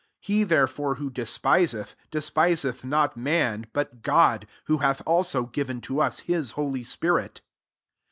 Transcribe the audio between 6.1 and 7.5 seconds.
his holy spirit.